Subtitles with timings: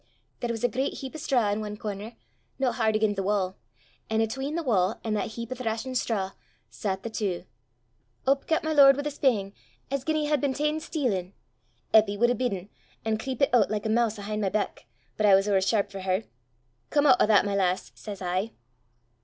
[0.39, 2.15] "There was a great heap o' strae in ae corner,
[2.57, 3.53] no hard again' the wa';
[4.09, 6.29] an' 'atween the wa' an' that heap o' thrashen strae,
[6.71, 7.45] sat the twa.
[8.25, 9.53] Up gat my lord wi' a spang,
[9.91, 11.33] as gien he had been ta'en stealin'.
[11.93, 12.69] Eppy wud hae bidden,
[13.05, 14.87] an' creepit oot like a moose 'ahint my back,
[15.17, 16.23] but I was ower sharp for her:
[16.89, 18.53] 'Come oot o' that, my lass,' says I.